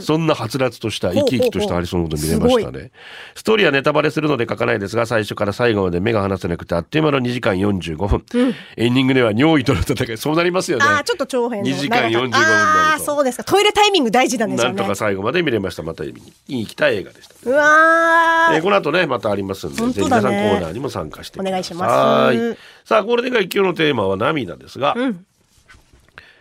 [0.00, 2.90] そんなはつらつとした生き生きとしたハリソン・フォード見れましたね。
[3.34, 8.24] ストーリーはネタバレするので書かないですが最初から最後まで目が離せなくてあっという間の2時間45分。
[8.76, 10.84] エンディングでは尿意との戦いそうなりますよね。
[10.86, 11.68] あー、ちょっと長編の。
[11.68, 13.44] 2時間45分あー、そうですか。
[13.44, 14.94] トイレタイミング大事なんですよねなんとか。
[14.94, 15.82] 最後まで見れました。
[15.82, 16.12] また見
[16.48, 17.34] に行きたい映画でした。
[17.50, 18.54] うわー。
[18.56, 21.40] えーこの後ね、またありますんで、本ぜひ皆さんコーナーにも参加して。
[21.40, 24.96] お願いしますはいさあ、ゴールデン街今日のテーマは涙ですが、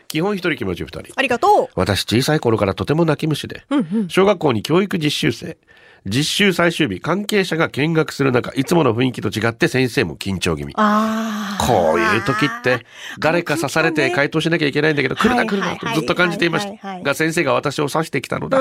[0.07, 1.13] 基本一人気持ち二人。
[1.15, 1.69] ありがとう。
[1.75, 3.63] 私小さい頃からとても泣き虫で、
[4.07, 5.57] 小学校に教育実習生、
[6.05, 10.73] 実習最終日、関係者が見学する中、いつもの雰囲気と違って先生も緊張気味。
[10.73, 12.85] こういう時って、
[13.19, 16.99] 誰か刺されて回答しなきゃいけないんだけど、来るな来るなとずっと感じていました。
[17.01, 18.59] が先生が私を指してきたのだ。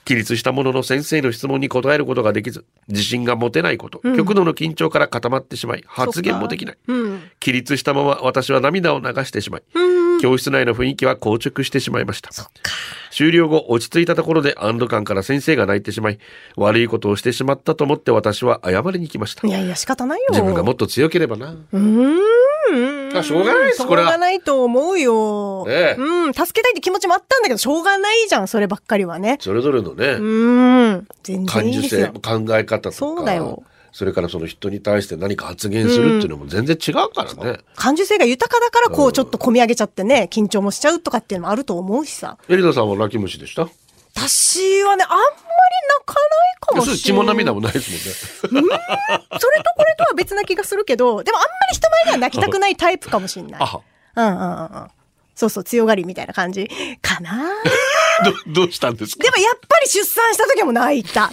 [0.00, 0.04] うん。
[0.04, 6.76] 起立したものの先生の質問に答えることができず、自信が持てないこと、極度の緊張から固まってしまい、発言もできない。
[6.86, 7.22] うん。
[7.38, 9.62] 起立したまま私は涙を流してしまい、
[10.20, 12.30] 教室内の雰囲気は硬直してしまいました。
[13.10, 16.18] 終了後、落ち着いたところで安堵感から先生が泣いてしまい、
[16.56, 19.50] 悪いことをしてしまったと思って私は謝りに来ましたい。
[19.50, 20.26] やいや、仕方ないよ。
[20.30, 21.56] 自分がもっと強ければな。
[21.72, 23.16] うーん。
[23.18, 25.64] あしょうがないですこれはしょうがないと思うよ。
[25.66, 26.32] ねえうん。
[26.34, 29.38] 助けたいって気持ちもあったんだけど、しょうがないじゃん、そればっかりはね。
[29.40, 30.24] それぞれのね、う
[30.98, 31.08] ん。
[31.22, 32.12] 全然感受性、いいですよ。
[32.22, 37.58] 考え方とか、そうだよそれからその人に対して何か発言するっていうのも全然違うからね。
[37.74, 42.38] 感受性が豊かだから、こう、ちょっと込み上げちゃってね、緊張もしちゃうとかっていうのもあると思うしさ。
[42.48, 43.68] エリナさんは泣き虫でした？
[44.14, 45.30] 私はね、あんまり
[45.98, 47.00] 泣かないかもしれない。
[47.00, 47.90] 血も涙もないです
[48.52, 48.70] もんね。
[48.70, 53.60] それとこれとは別な気がするけど、でもあんまり人前では泣きたくないタイプかもしれない。
[54.16, 54.88] うんうんうん。
[55.34, 56.68] そうそう、強がりみたいな感じ
[57.00, 57.50] かな。
[58.46, 59.22] ど、どうしたんですか？
[59.24, 61.30] でもやっぱり出産した時も泣いた。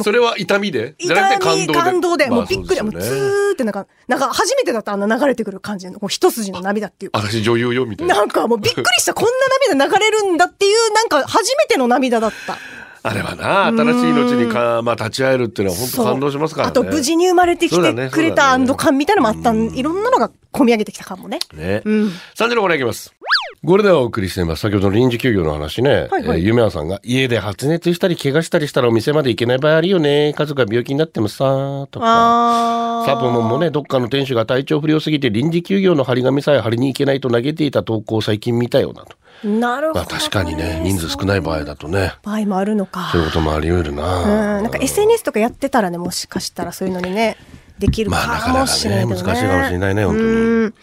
[0.04, 0.94] それは痛みで？
[0.98, 7.20] じゃなくて痛み、感動で、まあもうびっくり、もうずそうですよねーってなんか、なんか初めてだったあんな流れてくる感じの、こう一筋の涙っていうか。
[7.20, 8.16] 私女優よみたいな。
[8.16, 9.30] なんかもうびっくりした、こんな
[9.76, 12.56] 涙流れるんだっていう、なんか初めての涙だった。
[13.02, 16.70] あれはな、新しい命にか、まあ立ち会えるっていうのは本当感動しますからね。
[16.70, 21.38] あと無事に生まれてきてくれた安堵感みたいなのもあったん、いろんなのが込み上げてきたかもね。
[21.54, 21.80] ね。
[21.84, 22.08] うん。
[22.34, 23.14] 3時のコーナーいきます。
[23.62, 24.62] ゴールデンをお送りしています。
[24.62, 26.08] 先ほどの臨時休業の話ね。
[26.10, 30.32] はいはいえー夢屋さんが家で発熱したり怪我したりしたらお店まで行けない場合あるよね。
[30.32, 33.04] 家族が病気になってもさ、とか。
[33.04, 39.20] サポモンもね、どっかの店主が体調不良すぎて臨時休業の張り紙さえ貼りに行けないと投げていた投稿を最近見たよなと。
[39.46, 43.10] なるほど、まあ確かにね、人数少ない場合だとね、場合もあるのか。
[43.12, 43.96] そういうこともあり得るうん。
[43.96, 44.62] な。
[44.62, 47.36] なんか SNS とかやってたらね、もしかしたらそういうのにね、
[47.80, 49.22] できるまあなかもかなかね、しれないけどね。
[49.22, 50.28] 難しいかもしれないね、本当に。
[50.28, 50.74] うん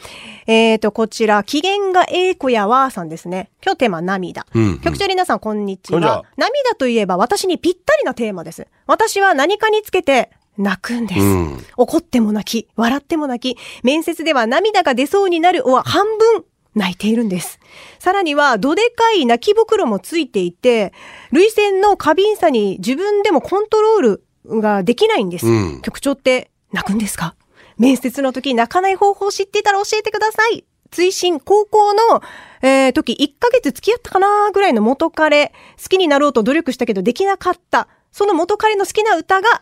[0.49, 3.49] えーと、こちら、機嫌がええ子やわーさんですね。
[3.61, 4.45] 今日テーマ涙。
[4.53, 6.25] うん局長皆さん、こんにちはは。
[6.37, 8.65] 涙といえば私にぴったりなテーマです。
[8.87, 11.21] 私は何かにつけて泣くんです。
[11.21, 17.59] うん怒っても泣き、笑っても泣き、面接では涙が出そうになるおは半分泣いているんです。
[17.99, 20.93] さらには、どでかい泣き袋もついていて、
[21.31, 24.23] 涙腺の過敏さに自分でもコントロール
[24.61, 25.47] ができないんです。
[25.47, 27.35] うん局長って泣くんですか？
[27.77, 30.65] 面接の時泣かない方法知っていたら教えてください。
[30.89, 32.21] 追伸、高校の、
[32.61, 37.87] えー時1ヶ月付き合ったかなぐらいの元彼、好きになろうと努力したけどできなかった。
[38.11, 39.61] その元彼の好きな歌が、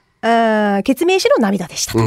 [0.77, 1.99] あ決明しの涙でしたと。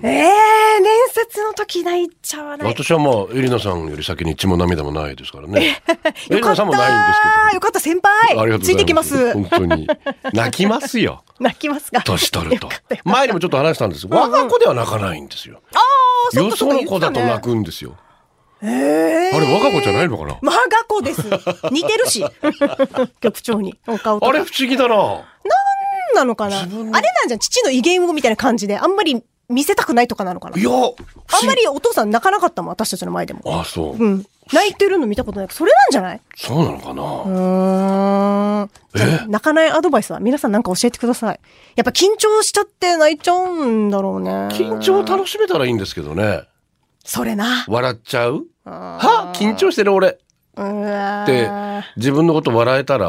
[0.00, 2.68] えー、面接の時泣いちゃわない。
[2.68, 5.82] 私はまあ、エリナさんより先に血も涙もないですからね。
[6.30, 7.54] エリナさんもないんですけど。
[7.54, 8.66] よかった、先ありが輩とうございます。
[8.66, 9.32] ついてきます。
[9.34, 9.88] 本当に。
[10.32, 11.24] 泣きますよ。
[11.40, 12.02] 泣きますか？
[12.02, 12.68] 年取ると。
[13.04, 14.06] 前にもちょっと話したんです。
[14.08, 15.60] 我が子では泣かないんですよ。
[15.74, 17.96] あー、そっよその子だと泣くんですよ。
[18.62, 20.38] えーあれ、我が子じゃないのかな？
[20.40, 21.22] 我が子です。
[21.70, 22.24] 似てるし。
[23.20, 23.78] 局長に。
[23.86, 23.92] あ
[24.32, 25.24] れ不思議だな。
[26.14, 26.60] なのかな？
[26.60, 26.92] あれなん
[27.28, 27.38] じゃん。
[27.38, 30.58] 父の威厳をみたいな感じで、あんまり見せたくないとかなのかな？
[30.58, 33.40] いや、あんまりお父さん泣かなかったもん、私たちの前でも。
[33.46, 33.96] あ、そう。
[33.96, 34.26] うん。
[34.52, 36.20] 泣いてるの見たことないそれなんじゃない？
[36.36, 38.70] そうなのかな、うーん。
[38.94, 41.40] じゃあ泣かないアドバイスは皆さんなんか教えてください。
[41.76, 44.30] やっぱ緊張しちゃって泣いちゃうんだろうね。
[44.52, 46.44] 緊張を楽しめたらいいんですけどね。
[47.04, 47.66] それな。
[47.68, 48.46] 笑っちゃう？
[48.64, 49.32] は？
[49.36, 50.18] 緊張してる俺。
[50.62, 53.06] ってー自分のこと笑えたら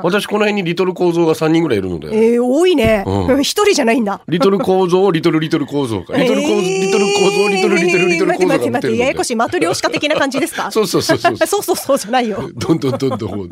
[0.00, 3.04] ん私この辺にリトル構造が3人ぐらいいるのでえー、多いね。
[3.06, 4.20] うん一人じゃないんだ。
[4.28, 9.36] リトル構造リトルリトル構造かリトル構造えーリトル構造リトルリトルリトル構造が待って待ってややこしい。
[9.36, 10.70] マトリョーシカ的な感じですか？
[10.72, 12.48] そうそうそうそうそうそうそうじゃないよ。
[12.54, 13.44] どんどんどんどんも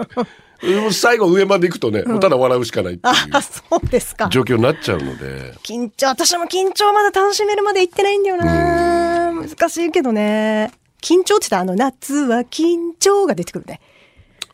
[0.89, 4.29] う最後上まで行くとねもうただ笑うしかないっていうあ、そうですか。
[4.31, 9.33] 状況になっちゃうので緊張、私も緊張まだ楽しめるまで行ってないんだよな。
[9.33, 10.71] 難しいけどね。
[11.05, 13.81] 緊張って言ったらあの、夏は緊張が出てくるね。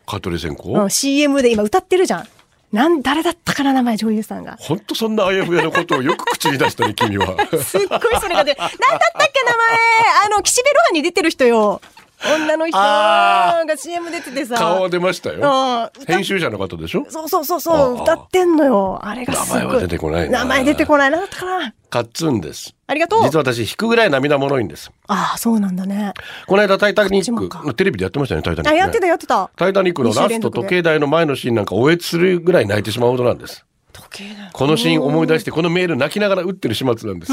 [0.04, 2.28] 香取線香うん CM で今歌ってるじゃん。
[2.72, 4.56] なん、誰だったかな名前、女優さんが。
[4.60, 11.80] ほんとそんなあやふやなことをよく口に出したね君は すっごいそれがで、なんだったっけ名前あの、岸辺露伴に出てる人よ。
[12.22, 14.56] 女の人あが CM 出ててさ。
[14.56, 17.06] 顔は出ましたようん編集者の方でしょ？
[17.08, 18.98] そうそうそうそう、歌ってんのよ。
[19.02, 19.62] あれがすごい。
[19.62, 21.10] 名前は出てこないな名前出てこない。
[21.10, 21.74] なんだったかな？
[21.90, 23.22] カッツンですありがとう。
[23.24, 26.12] 実は私引くぐらい涙もろいんですああ、そうなんだね。
[26.46, 29.50] この間タイタニックテレビでやってましたねタイタニック、あ、ね、やってたやってた。
[29.56, 33.64] タイタニックのラスト時計台の前のシーンなんかおえつするぐらい泣いてしまうほどなんです。
[33.92, 34.50] 時計だよ。
[34.52, 37.32] このシーン思い出してこのメール泣きながら打ってる始末なんです。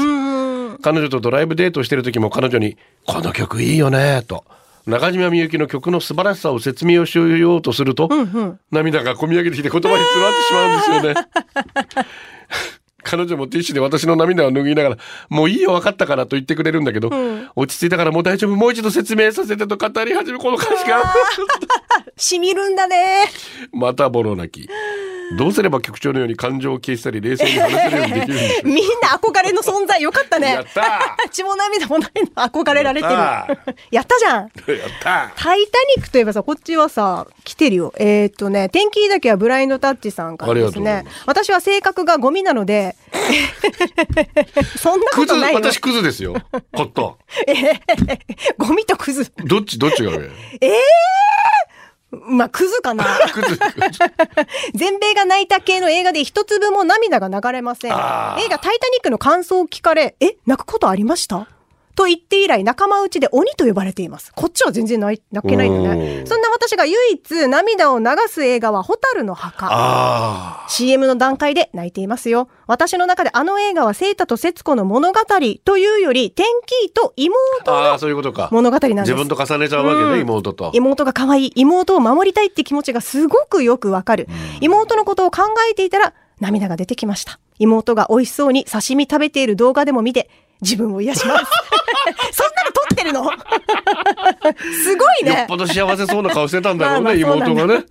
[0.80, 4.44] 彼女とドライブデートしてる時も彼女に「この曲いいよね」と
[4.88, 8.08] 中島みゆきの曲の素晴らしさを説明をしようとすると、
[8.70, 12.08] 涙がこみ上げてきて言葉に詰まってしまうんですよね。
[13.02, 14.96] 彼女もティッシュで私の涙を拭いながら
[15.30, 17.10] 「もういいよ分かったから」と言ってくれるんだけど、
[17.54, 21.02] 落ち着いたからもう大丈夫もう一度説明させてと語り始めこの歌詞が
[22.16, 23.26] し みるんだね。
[23.72, 24.68] またボロ泣き。
[25.36, 30.52] どうすれば局長のように感情を消したり冷静に話せるようにできるんでしょ みんな憧れの存在よかったね。
[30.54, 33.14] やった 血も涙もないの憧れられてる。
[33.90, 34.44] やった じゃん。
[34.44, 37.92] うやったタイタニックといえばさ、こっちはさ、来てるよ。
[37.98, 41.04] えーっとね、天気だけはブラインドタッチさんからですね。
[41.26, 42.96] 私は性格がゴミなので、
[44.76, 45.60] そんなことないよ。
[45.60, 46.34] 私クズですよ
[46.74, 47.18] コット
[48.56, 49.22] ゴミとクズ。
[49.22, 50.30] ンどっちどっちが上？
[52.10, 53.04] まあ、クズかな。
[54.74, 57.92] 全米が泣いた系の映画で一粒も涙が流れません。
[57.92, 61.46] 映画タイタニックの感想を聞かれ、え、泣くことありました？
[61.98, 64.32] と言って以来仲間内で鬼と呼ばれています。
[64.32, 66.22] こっちは全然泣けないんだねう。
[66.22, 69.66] んそんな私が唯一涙を流す映画はホタルの墓。
[69.68, 72.48] あ CM の段階で泣いていますよ。
[72.68, 75.18] 私の中であの映画はセイタと節子の物語
[75.64, 79.00] というより、天気と妹のそういうことか物語なんです。
[79.00, 84.28] 自分と重ねちゃうわけね、うん妹と妹が可愛い妹を守りたいって気持ちがすごくよくわかる、
[84.60, 91.44] 妹のことを考えていたら涙が出てきました妹が美味しそうに刺身食べている動画でも見て自分を癒します。
[92.32, 93.30] そんなの撮ってるの？
[94.84, 95.30] すごいね。
[95.40, 97.84] よっぽど幸せそうな顔してたんだろうね、まあ妹がね。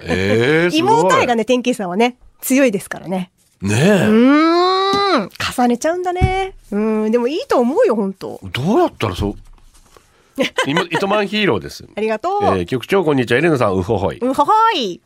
[0.00, 3.30] えー、 妹愛がね天気さんはね強いですからね。
[3.62, 5.30] ねうーん。
[5.56, 6.54] 重ねちゃうんだね。
[6.70, 7.10] うん。
[7.10, 8.40] でもいいと思うよ本当。
[8.44, 9.34] えどうやったらそう？
[10.66, 11.84] 今糸満ヒーローです。
[11.96, 13.38] ありがとう、えー局長こんにちは。
[13.38, 15.00] エレナさんうほほいうんほほい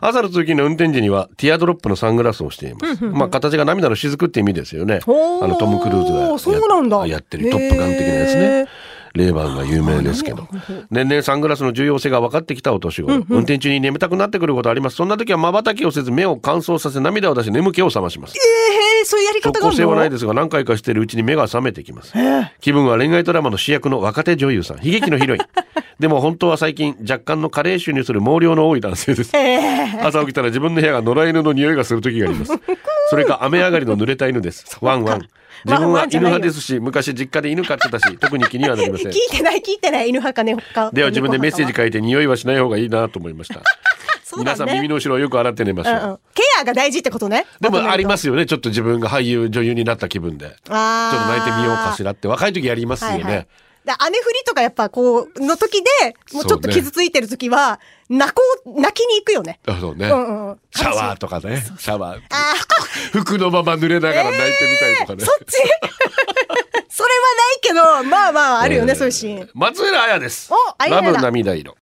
[0.00, 3.04] 朝の通勤の運転時にはティアドロップのサングラスをしています。
[3.04, 5.00] まあ形が涙の雫って意味ですよね。
[5.06, 8.68] あのトム・クルーズがやそうなんだやってるトップガン的なやつね。
[9.14, 10.48] レーバンが有名ですけど。
[10.90, 13.24] 年々サングラスの重要性が分かってきたお年頃。
[13.28, 14.96] 運転中に眠たくなってくることあります。
[14.96, 18.34] そんな時は瞬きをせず目を乾燥させ涙を出し眠気を覚まします。
[18.36, 22.12] えー、そういうやり方があ性はないですが何回かしているうちに目が覚めてきます。
[22.60, 25.40] 気分は恋愛ドラマの主役の若手女優さん、悲劇のヒロイン。
[25.98, 29.32] でも本当は最近若干の加齢臭にする毛量の多い男性です。
[30.02, 32.52] 朝起きたら自分の部屋が野良犬の匂いがする時があります。
[33.10, 34.78] それか雨上がりの濡れた犬です。
[34.80, 35.28] ワンワン。
[35.64, 39.16] 自分は犬派ですし、昔実家で犬飼ってたし、特に気にはなりません聞。
[39.16, 43.60] いてない聞いてない犬派かねかでは自分でメッセージ猫書いて匂いはしない方がいいなと思いました。
[44.36, 45.92] 皆さん耳の後ろをよく洗って寝ましょう。
[45.94, 48.46] 派うんうんケアが大事ってことねでもありますすよね。
[48.46, 50.46] ちょっと自分が俳優、女優になった気分で。
[50.46, 52.28] ちょっと泣いてみようかしらって。
[52.28, 53.22] 若い時やりますよね。
[53.24, 53.48] はいはい
[53.84, 61.62] だ雨降りとかやっぱこうの時でもうちょっと傷ついてる時は泣こう泣きに行くよねあそうね、うんうんシャワーとかね。
[61.78, 62.20] シャワー。
[62.30, 62.54] あ
[63.12, 65.24] 服のまま濡れながら泣いてみたりとかね。
[65.24, 65.56] そっち？
[66.94, 70.50] それはないけどまあまああるよね、そういうシーン松浦綾です。
[70.52, 71.74] おラブ涙色。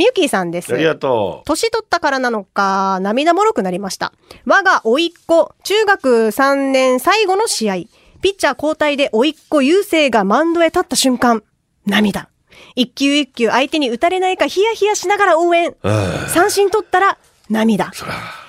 [0.00, 4.14] みゆきーさんですありがと年取ったからなのか、涙もろくなりました。
[4.46, 7.74] 我が甥っ子、中学3年最後の試合。
[8.22, 11.42] ピッチャー交代で甥っ子優勢がマウンドへ立った瞬間、
[11.84, 12.30] 涙。
[12.76, 15.76] 一球一球相手に打たれないかヒヤヒヤしながら応援。
[16.28, 17.18] 三振取ったら
[17.50, 17.90] 涙。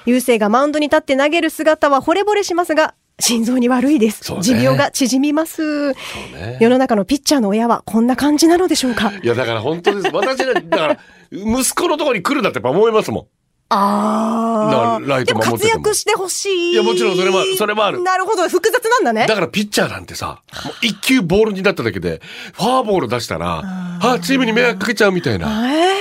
[0.06, 4.32] 優勢がマウンドに立って投げる姿は惚れ惚れしますが、心臓に悪いです。
[4.34, 5.94] ね持病が縮みます。
[5.94, 10.14] ね世の中のピッチャーの親はこんな感じなのでしょうかいや、だから本当です。
[10.14, 11.00] 私ね、だから、
[11.32, 13.26] 息子のところに来るんだってやっぱ思いますもん。
[13.74, 15.00] ああ。
[15.00, 16.72] なライト守活躍してほしい。
[16.74, 18.48] いやもちろんそれもそれもあるなるほど。
[18.50, 19.36] 複雑なんだねだ。
[19.36, 22.22] からピッチャーなんてさ、もう一球ボールになっただけで、
[22.54, 26.01] フォアボール出したら、あチームに迷惑かけちゃうみたいなええ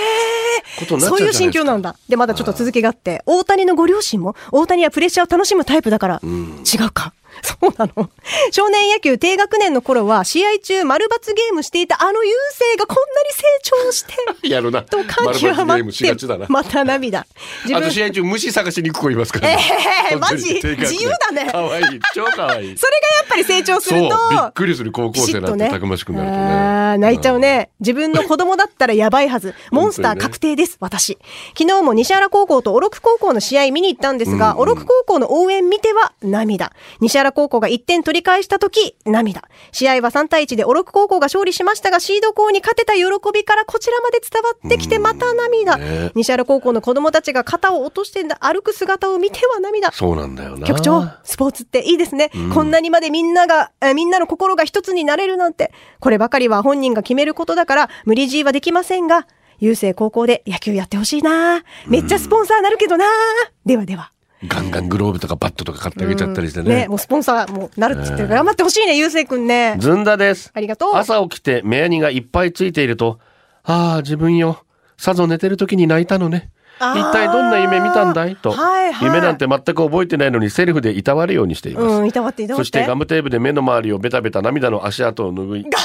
[0.80, 1.42] ことになっちゃそうういういですか。
[1.44, 1.96] 心境なんだ。
[2.08, 7.12] で、まだちょっと続きがあって、大谷のご両親も、大谷はプレッシャーを楽しむタイプだから、違うか。
[7.60, 8.10] そうなの。
[8.50, 14.14] 少年野球低学年の頃は、試合中丸抜ゲームしていたあの優勢がこんなに成長して、
[14.48, 14.82] やるな。
[14.82, 17.26] と感極まってまた涙。
[17.64, 19.58] 自分あと試合中虫探しに行く子いますから、え
[20.12, 20.54] え本当にマジ？
[20.54, 22.00] 自由だねかわいい。
[22.14, 22.76] 超かわいい。
[22.78, 24.16] それがやっぱり成長すると、
[24.48, 26.38] っくりする高校生なんてたくましくなるとね。
[26.38, 27.70] あー泣いちゃうね。
[27.80, 29.54] 自分の子供だったらやばいはず。
[29.70, 31.18] モンスター確定です、私。
[31.56, 36.72] 昨日も西原高校と小六高校の試合見に行ったんですが、小六高校の応援見ては涙。
[37.00, 39.42] 西原高校が1点取り返した時、涙。
[39.72, 45.76] 試合は3対1で小六高校が勝利しましたが、シード校に勝てた喜びからこちらまで伝わってきてまた涙。
[45.76, 49.90] ね西原高校の子供たちが肩を落として歩く姿を見ては涙。
[49.92, 50.66] そうなんだよな。
[50.66, 52.30] 局長、スポーツっていいですね。
[52.54, 55.72] こんなにまでみんなが、えーみんなの心が一つになれるなんて。
[55.98, 59.26] こればかりは本人が決めることだから、無理強いはできませんが、
[59.60, 63.04] 郵政高校で野球やってほしいなめっちゃスポンサーなるけどな
[63.66, 64.12] ではでは。
[64.46, 66.74] ガンガングローブとかバットとか買ってあげちゃったりしてね。
[66.74, 69.76] ね、もうスポンサーもなるっつってるから頑張ってほしいね、郵政くんね。
[69.78, 70.50] ずんだです。
[70.54, 73.18] ありがとう朝起きて目やにがいっぱいついていると、
[73.64, 74.64] ああ、自分よ。
[74.96, 76.50] さぞ寝てる時に泣いたのね。
[76.78, 78.36] 一体どんな夢見たんだい？
[78.36, 81.86] と、はいはい夢なんて全く覚えてないのにセルフでいたわるようにしています。
[81.86, 82.64] うん、いたわっていたわって。
[82.64, 85.84] そしてガムテープで目の周りをベタベタ涙の足跡を拭い、ガム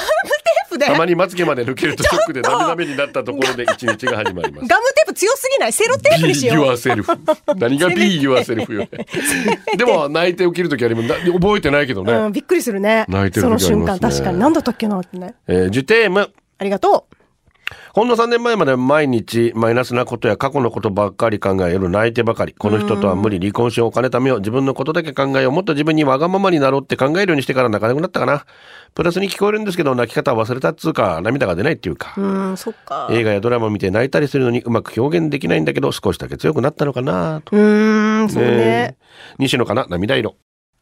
[0.78, 4.68] テープでたまにまつげまで抜けるとショックで涙目になったところで一日が始まります。
[4.68, 6.66] ガムテープ強すぎないセロテープにしよう。
[6.66, 7.18] yourself。
[7.58, 8.88] 何が Be yourself よ。
[9.78, 12.14] でも泣いて起きる時ありもな覚えてないけどね。
[12.14, 13.06] うん、びっくりするね。
[13.08, 14.40] 泣いてるその時ありますね瞬間、確かに。
[14.40, 15.36] 何だったっけなってね。
[15.48, 16.32] えージュテーム。
[16.58, 17.14] ありがとう。
[17.94, 22.54] ほんの3年前まで毎日マイナスなことや過去のことばっかり考え夜泣いてばかり。
[22.54, 28.46] この人とは無理、離婚しよう、お金貯めよう、自分のことだけ考えよう、もっと自分にわがままになろうって考えるようにしてから泣かなくなったかな。
[28.94, 32.14] プラスに聞こえるんですけど、泣き方は忘れたっつうか、涙が出ないっていうか。
[32.18, 33.08] うん、そっか。
[33.12, 37.56] 映画やドラマ見て泣いたりするのにうまく表現できないんだけど、少しだけ強くなったのかなと。
[37.56, 38.50] うーん、そうね。
[38.52, 38.96] え
[39.40, 40.36] 西野かな涙色。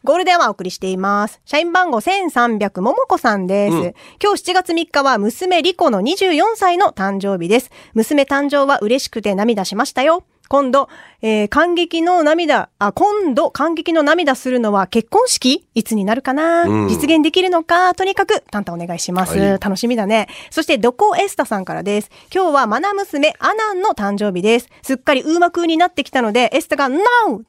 [0.06, 1.40] ゴールデンはお送りしています。
[1.46, 3.76] 社員番号1300ももこさんです。
[3.76, 3.82] うん
[4.22, 7.72] 今日7月3日は娘リコの24歳の誕生日です。
[7.94, 10.24] 娘誕生は嬉しくて涙しましたよ。
[10.54, 10.88] 今度、
[11.24, 15.66] えー感激の涙、あ、今度感激の涙するのは結婚式？
[15.74, 17.96] いつになるかな、うん実現できるのか？
[17.96, 19.36] とにかく、タンタンお願いします。
[19.40, 20.28] はい楽しみだね。
[20.52, 22.12] そして、ドコエスタさんからです。
[22.32, 24.70] 今日はマナ娘アナンの誕生日です。
[24.84, 27.02] すっかりウーマ風になってきたので、エスタが NO!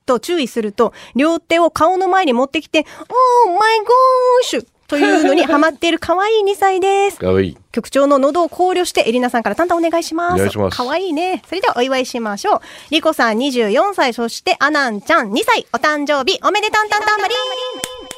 [0.07, 2.87] と注意すると、両手を顔の前に持ってきて、
[3.47, 3.81] Oh my
[4.61, 4.67] gosh!
[4.87, 7.19] というのにハマっている可愛い2歳です。
[7.19, 7.59] かわいい。
[7.75, 10.35] 局長の喉を考慮して、エリナさんからタンタンお願いします。
[10.35, 11.43] お願いします可愛いね。
[11.49, 12.61] それではお祝いしましょう。
[12.91, 17.39] リコさん24歳、そしてアナンちゃん2歳、お誕生日、おめでたんたんたんばりん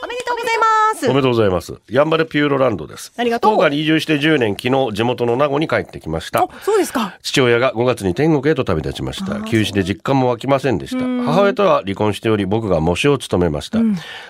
[0.05, 1.07] おめでとうございます。
[1.07, 1.75] おめでとうございます。
[1.89, 3.13] ヤンバルピューロランドです。
[3.17, 7.17] ありがとう福岡に移住して10年、昨日地元の名護に帰ってきましたあ。、そうですか。
[7.23, 9.41] 父親が5月に天国へと旅立ちました。
[9.41, 11.03] 休止で実感も湧きませんでした。
[11.25, 13.79] 母親とは離婚しており、僕が模試を務めました。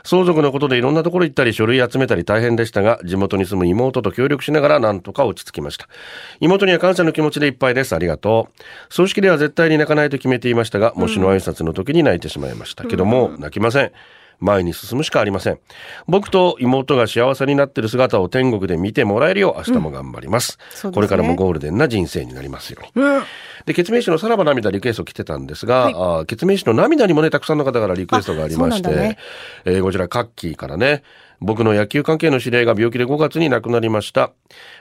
[0.05, 5.89] 相続のことでいろんなところ行ったり、書類集めたり大変でしたが、地元に住む妹と協力しながらなんとか落ち着きました。
[6.41, 7.95] 妹には感謝の気持ちでいっぱいです。
[7.95, 8.63] ありがとう。
[8.95, 12.85] 葬式では絶対に泣かないと決めていましたが、模試の挨拶の時に泣いてしまいました。
[12.85, 13.93] けども、泣きません。
[14.39, 15.59] 前に進むしかありません。
[16.07, 20.59] 僕と妹が幸せになっている姿を天国で見てもらえるよう明日も頑張ります。
[20.59, 23.23] そうですねこれからもゴールデンな人生になりますように。
[23.65, 29.19] で、決命誌のさらば涙リクエスト来てたんですが、あー決命誌の涙にもね、たくさんの方からリクエストがありまして、ね
[29.65, 31.03] えーこちら、カッキーからね、
[31.41, 34.33] 僕の野球関係の知り合いが病気で5月に亡くなりました。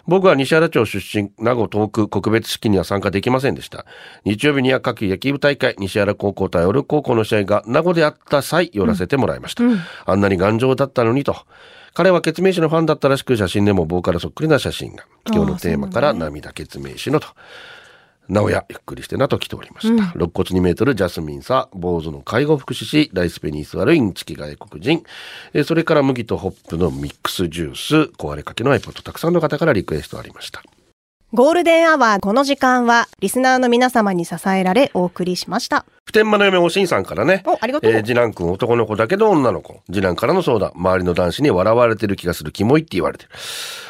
[0.07, 3.85] 僕は西原町出身、名護東区告別式には参加できませんでした。
[4.23, 9.63] 日曜日には夏季野球部大会、西原高校対オル高校の試合が名護であった際、寄らせてもらいました。
[10.05, 11.35] あんなに頑丈だったのにと。
[11.93, 15.05] 彼は決命誌のファンだったらしく、写真でもボーカルそっくりな写真が。
[15.25, 17.27] 今日のテーマから涙決命誌のと。
[18.29, 20.03] なおや、ゆっくりしてなと来ておりました。
[20.15, 25.03] 肋骨2メートル、ジャスミンサ、坊主の介護福祉士、ライスペニースワルイン、チキ外国人、
[25.53, 30.63] えーそれから麦とホップのミックスジュース、壊れかけの iPod、たくさんの方からリクエストありました。
[31.35, 35.85] ゴールデンアワーこの時間はリスナーの皆様に支えられお送りしました。
[36.05, 37.43] 普天間の嫁おしんさんからね。
[37.45, 39.81] おありがとうえー次男くん男の子だけど女の子。
[39.87, 40.71] 次男からの相談。
[40.75, 42.53] 周りの男子に笑われてる気がする。
[42.53, 43.31] キモいって言われてる。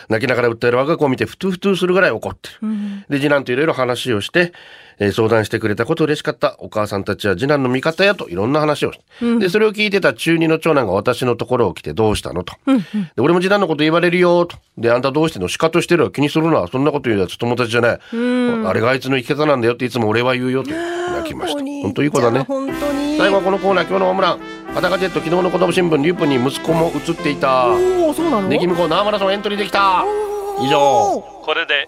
[0.10, 3.06] 泣きながら訴える我が子を見てふつふつするぐらい怒ってる。
[3.10, 4.52] で、次男といろいろ話をして、
[5.00, 6.56] えー相談してくれたこと嬉しかった。
[6.60, 9.40] お母さんたちは次男の味方やといろんな話をして。
[9.40, 12.54] で、それを聞いてた中二の長男が私のところを来てどうしたのと。
[12.66, 14.58] で、俺も次男のこと言われるよと。
[14.78, 15.48] で、あんたどうしてんの？
[15.48, 16.12] シカトしてるわ。
[16.12, 16.68] 気にするな。
[16.68, 18.00] そんなこと言うやつ友達じゃない。
[18.00, 21.60] あれがあいつの生き方なんだよっていつも俺は言うよと泣きました。
[21.60, 22.46] 本当いい子だね。
[23.18, 24.40] 最後はこのコーナー今日のホームラン
[24.74, 28.50] 裸ジェット昨日の子供新聞リュープに息子も映っていたおお、そうなの？
[28.50, 30.04] ネギ向こう生マラソンエントリーできた
[30.62, 31.88] 以上これで